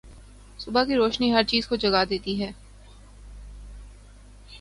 صبح 0.59 0.83
کی 0.83 0.95
روشنی 0.95 1.31
ہر 1.33 1.43
چیز 1.43 1.67
کو 1.67 1.75
جگا 1.75 2.03
دیتی 2.03 2.39
ہے۔ 2.41 2.51